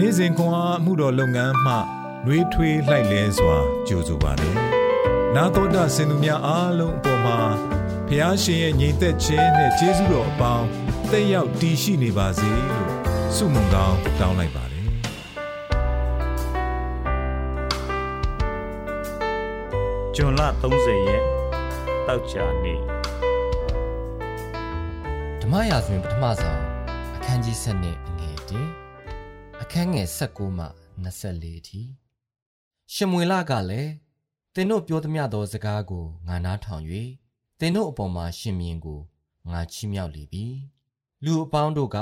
[0.00, 1.74] နေ့စဉ်ခွန်အားမှုတော်လုပ်ငန်းမှ
[2.24, 3.56] နှွေးထွေးလှိုက်လဲစွာ
[3.88, 4.54] ကြိုဆိုပါတယ်။
[5.34, 7.38] နာတော်တာစင်သူများအားလုံးအပေါ်မှာ
[8.08, 10.66] ဖះရှင်ရဲ့ညီသက်ခြင်းနဲ့ကျေးဇူးတော်အပေါင်း
[11.10, 12.90] တက်ရောက်တည်ရှိနေပါစေလို့
[13.34, 14.86] ဆုမွန်ကောင်းတောင်းလိုက်ပါတယ်။။
[20.16, 20.40] ဂျွန်လ
[20.76, 21.24] 30ရက်
[22.06, 22.80] တောက်ချာနေ့
[25.40, 26.60] ဓမ္မရာဇဝင်ပထမဆုံး
[27.16, 28.87] အခန်းကြီး7နဲ့အငယ်1
[29.70, 30.66] အခန်းငယ်16မှ
[31.04, 31.82] 24အထိ
[32.94, 33.92] ရှမွေလကလည်း
[34.54, 36.82] သင်တို့ပြောသမျှသောစကားကိုငါနားထောင်၍
[37.58, 39.00] သင်တို့အပေါ်မှာရှင်မြင်းကို
[39.50, 40.46] ငါချီးမြှောက်လေပြီ
[41.24, 41.98] လူအပေါင်းတို့က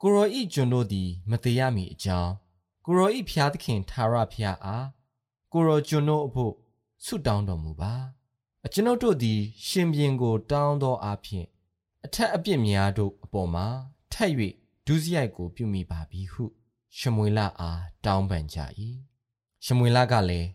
[0.00, 2.32] ကိုရောဤကျွန်တို့သည်မသေးရမီအကြောင်း
[2.84, 4.86] ကိုရောဤဖျားသခင်သာရဖျားအား
[5.52, 6.52] ကိုရောကျွန်တို့အဖို့
[7.04, 7.94] ဆုတောင်းတော်မူပါ
[8.66, 11.46] အကျွန်ုပ်တို့သည် ရှင်ပြန်ကို တောင်းသောအဖြစ်
[12.04, 13.66] အထက်အပြစ်များတို့အပေါ်မှာ
[14.12, 14.32] ထက်၍
[14.86, 16.46] ဒုစရိုက်ကိုပြုမိပါပြီဟု
[16.98, 18.58] ရှမွေလအားတောင်းပန်ကြ၏
[19.64, 20.48] ရှမွေလကလည်း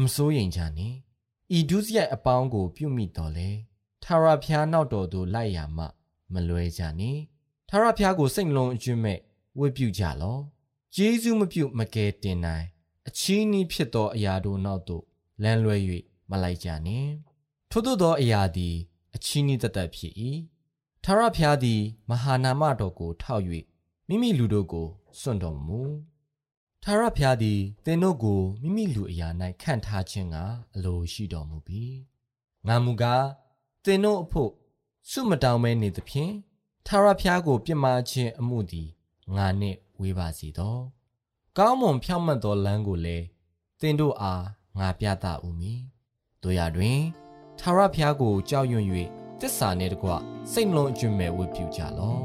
[0.00, 0.96] မစိုးရိမ်ကြနှင့်
[1.56, 3.48] ဤဒုစရိုက်အပေါင်းကို ပြုမိတော်လဲ
[4.02, 5.84] ထာဝရဘုရားနောက်တော်သို့လိုက်ရမှ
[6.32, 7.20] မလွဲကြနှင့်
[7.68, 9.18] ထာဝရဘုရားကိုစိတ်လုံးအကျွင့်မဲ့
[9.58, 10.42] ဝတ်ပြုကြလော့
[10.94, 12.66] ဂျေဇုမပြုမကယ်တင်နိုင်
[13.08, 15.04] အချီးနှီးဖြစ်သောအရာတို့နောက်သို့
[15.42, 15.76] လမ်းလွဲ၍
[16.30, 17.10] မလိုက်ကြနှင့်
[17.70, 18.76] ထို့သောသောအရာသည်
[19.14, 20.14] အချီးနှီးတတ်ဖြစ်၏
[21.04, 21.80] ထာဝရဘုရားသည်
[22.10, 23.42] မဟာနာမတော်ကိုထောက်၍
[24.08, 24.88] မိမိလူတို့ကို
[25.20, 25.80] စွန့်တော်မူ
[26.82, 29.28] ထာဝရဘုရားသည်သင်တို့ကိုမိမိလူအရာ၌
[29.62, 30.36] ခန့်ထားခြင်းက
[30.74, 31.84] အလိုရှိတော်မူပြီ
[32.66, 33.24] ငါမူကား
[33.84, 34.52] သင်တို့အဖို့
[35.10, 36.32] စွမတောင်းမဲနေသဖြင့်
[36.86, 38.88] ထာဝရဘုရားကိုပြစ်မှားခြင်းအမှုသည်
[39.36, 40.78] ငါနှင့်ဝေးပါစေသော
[41.58, 43.24] ကောင်းမွန်ဖြောင့်မတ်သောလမ်းကိုလည်း
[43.80, 44.44] သင်တို့အား
[44.78, 45.80] ငါပြသဦးမည်
[46.42, 47.00] တို့ရတွင်
[47.58, 48.84] ထာဝရဘုရားကိုကြောက်ရွံ့၍
[49.40, 50.10] တစ္ဆာနှင့်တကွ
[50.52, 52.22] စိတ်နှလုံးအကျွမ်းမဲ့ဝတ်ပြုကြလော့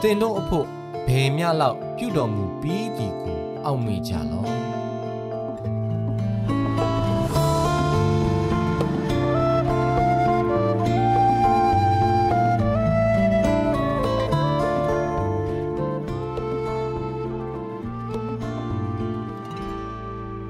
[0.00, 0.66] သင်တို့အဖို့
[1.06, 4.52] ဘယ်မျှလောက် ပြုတော်မူပြီးသည်ကိုအောက်မေ့ကြလော့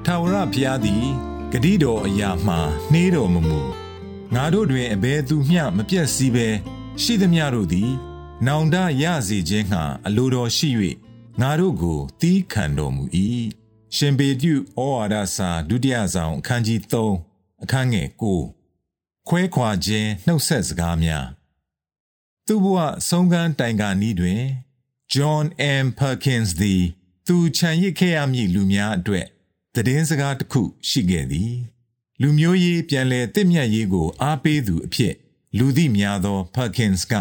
[0.05, 1.05] ထာဝရဘုရားသည်
[1.51, 2.55] ဂတိတော်အရာမှ
[2.91, 3.61] နှေးတော်မမူ
[4.35, 6.47] ငါတို့တွင်အဘယ်သူမျှမပြည့်စည်ဘဲ
[7.01, 7.89] ရှိသမျှတို့သည်
[8.47, 10.71] နောင်တရစေခြင်းငှာအလိုတော်ရှိ၍
[11.41, 13.03] ငါတို့ကိုတီးခံတော်မူ၏
[13.95, 18.07] ရှင်ပေတုဩဝါဒစာဒုတိယဆောင်အခန်းကြီး3အခန်းငယ်
[18.69, 21.27] 9ခွဲခွာခြင်းနှုတ်ဆက်စကားများ
[22.45, 24.41] သူဘဝဆုံးခန်းတိုင်ကာနီးတွင်
[25.13, 25.45] John
[25.83, 26.83] M Perkins သည်
[27.27, 29.25] သူခြံရစ်ခဲ့ရမည့်လူများအတွက်
[29.75, 31.53] တည်င်းစကားတစ်ခုရှိခဲ့သည်
[32.21, 35.13] လူမျိုးရေးပြန်လည်တင့်မြတ်ရေးကို အားပေးသူအဖြစ်
[35.57, 37.13] လူသိများသော Perkins က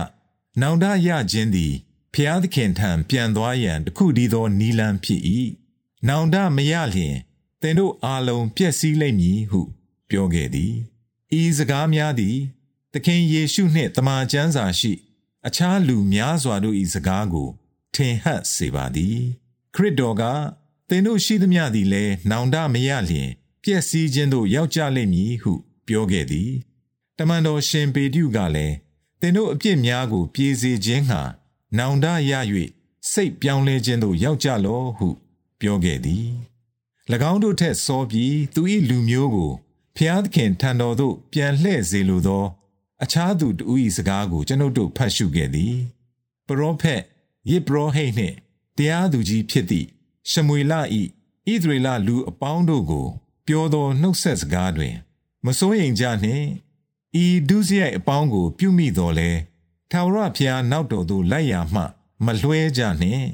[0.61, 1.75] နောင်တရခြင်းသည်
[2.21, 5.23] ဖျားသခင်ထံပြန်သွားရန်တခုတည်းသောနီလန်းဖြစ်၏
[6.09, 7.17] နောင်တမရလျင်
[7.61, 9.61] သင်တို့အားလုံးပျက်စီးလိမ့်မည်ဟု
[10.11, 10.75] ပြောခဲ့သည်
[11.41, 12.37] ဤစကားများသည်
[12.93, 14.93] သခင်ယေရှုနှင့်တမန်ကျမ်းစာရှိ
[15.47, 17.49] အခြားလူများစွာတို့၏စကားကို
[17.95, 19.19] ထင်ဟပ်စေပါသည်
[19.75, 20.23] ခရစ်တော်က
[20.89, 23.31] သင်တို့ရှိသမျှသည်လည်းနောင်တမရလျင်
[23.65, 25.53] ပျက်စီးခြင်းသို့ရောက်ကြလိမ့်မည်ဟု
[25.89, 26.51] ပြောခဲ့သည်
[27.19, 28.75] တမန်တော်ရှင်ပေတုကလည်း
[29.21, 31.23] သင်တို့အပြစ်များကို ပြေစေခြင်းဟာ
[31.77, 32.33] နောင်တရ၍
[33.11, 35.09] စိတ်ပြောင်းလဲခြင်းသို့ရောက်ကြလော့ဟု
[35.61, 36.29] ပြောခဲ့သည်၎
[37.31, 39.53] င်းတို့ထက်စောပြီးသူ၏လူမျိုးကို
[39.97, 42.45] ဖျားသခင်ထံတော်သို့ပြန်လှည့်စေလိုသော
[43.03, 43.65] အခြားသူတူ၏
[43.97, 45.77] စကားကိုကျွန်ုပ်တို့ဖတ်ရှုခဲ့သည်
[46.47, 47.03] ပရောဖက်
[47.51, 48.37] ယေဘရဟိတ်နှင့်
[48.77, 49.87] တရားသူကြီးဖြစ်သည့်
[50.31, 50.73] ရှမွေလ၏
[51.53, 53.07] ဣသရေလလူအပေါင်းတို့ကို
[53.47, 54.95] ပြောသောနှုတ်ဆက်စကားတွင်
[55.45, 56.47] မစိုးရိမ်ကြနှင့်
[57.23, 59.31] ဤဒုစရိုက်အပေါင်းကို ပြုမိတော်လဲ
[59.91, 61.83] ထာဝရဘုရားနောက်တော်သို့လိုက်ရမှ
[62.25, 63.29] မလွှဲကြနှင့်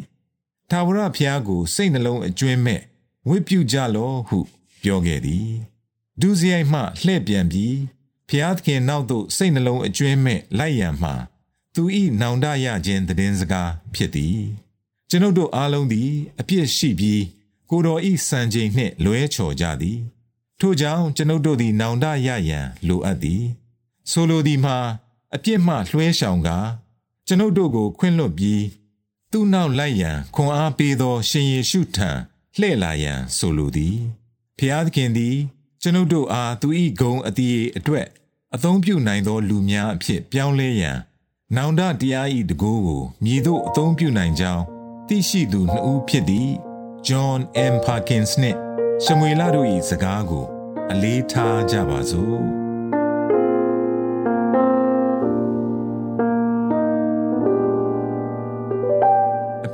[0.70, 2.81] ထာဝရဘုရားကို စိတ်နှလုံးအကျွင်းမဲ့
[3.28, 4.38] ဝိပြုကြလော့ဟု
[4.82, 5.50] ပြောခဲ့သည်
[6.20, 7.76] ဒုစရိုက်မှလှည့်ပြန်ပြီး
[8.28, 11.11] ဘုရားသခင်နောက်သို့စိတ်နှလုံးအကျွင်းမဲ့လိုက်ရန်မှ
[11.75, 11.82] သူ၏
[12.20, 14.40] နောင်တရခြင်းတည်င်းစကားဖြစ်သည်
[15.11, 17.23] ကျွန်ုပ်တို့အားလုံးသည် အပြစ်ရှိပြီး
[17.70, 19.99] ကိုတော်ဤစံချိန်နှင့်လွဲချော်ကြသည်
[20.61, 23.43] ထို့ကြောင့်ကျွန်ုပ်တို့သည် နောင်တရရန်လိုအပ်သည်
[24.11, 24.79] ဆိုလိုသည်မှာ
[25.34, 26.69] အပြစ်မှလွှဲရှောင်ကား
[27.26, 28.64] ကျွန်ုပ်တို့ကိုခွင့်လွှတ်ပြီး
[29.32, 32.10] သူ့နောက်လိုက်ရန်ခွန်အားပေးသော ရှင်ယေရှုထံ
[32.58, 33.96] လှည့်လာရန်ဆိုလိုသည်
[34.58, 35.36] ဖျားသခင်သည်
[35.82, 36.69] ကျွန်ုပ်တို့အားသူ၏
[37.00, 38.06] ဂုံအတီးအတွက်
[38.54, 40.98] အသုံးပြုနိုင်သော လူများအဖြစ်ပြောင်းလဲရန်
[41.56, 44.62] နောင်တတရား၏တကူကိုမြည်သို့အသုံးပြုနိုင်ကြောင်း
[45.08, 46.52] သိရှိသူနှစ်ဦးဖြစ်သည့်
[47.08, 47.40] John
[47.72, 48.58] M Parkins နှင့်
[49.04, 50.46] ရှမွေလတို့၏စကားကို
[50.90, 52.63] အလေးထားကြပါစို့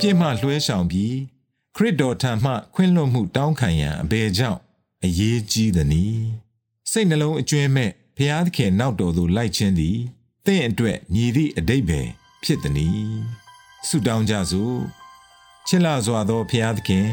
[0.01, 1.15] ပြစ်မှလွှဲဆောင်ပြီး
[1.75, 4.59] ခရစ်တော်ထံမှခွင့်လွှတ်မှုတောင်းခံရန်အဘယ်ကြောင့်
[5.03, 6.27] အရေးကြီးသနည်း
[6.91, 9.97] စိတ်နှလုံးအကျွင်းမဲ့ဖျားသခင်နောက်တော်သို့လိုက်ခြင်းသည်
[10.45, 12.01] သင်အတွက်ညီသည့်အတိတ်ပဲ
[12.43, 13.19] ဖြစ်သနည်း
[13.87, 14.77] ဆုတောင်းကြစို့
[15.67, 17.09] ချစ်လာစွာသောဖျားသခင်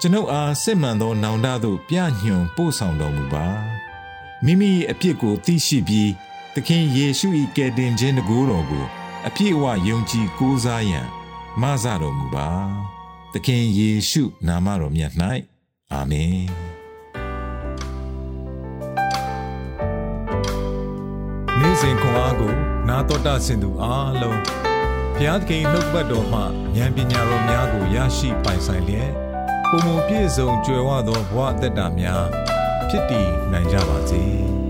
[0.00, 3.46] ကျွန်ုပ်အားစစ်မှန်သောနောင်တသို့ပြညွန်ပို့ဆောင်တော်မူပါ
[4.44, 6.10] မိမိအပြစ်ကိုသိရှိပြီး
[6.54, 8.86] သခင်ယေရှု၏ကယ်တင်ခြင်းတကူတော်ကို
[9.26, 11.08] အပြည့်အဝယုံကြည်ကိုးစားရန်
[11.62, 12.50] မဆတော်မူပါ
[13.32, 15.12] သခင်ယေရှုနာမတော်မြတ်၌
[15.92, 16.42] အာမင်
[21.58, 22.54] နေ့စဉ်ခွန်အားကို
[22.88, 24.40] နာတော်တာဆင်သူအားလုံး
[25.16, 26.40] ဘုရားသခင်နှုတ်ပတ်တော်မှ
[26.76, 29.10] ဉာဏ်ပညာတော်များကိုရရှိပိုင်ဆိုင်လျက်
[29.70, 32.24] ပုံမပြည့်စုံကြွယ်ဝသောဘဝအသက်တာများ
[32.88, 34.24] ဖြစ်တည်နိုင်ကြပါစေ။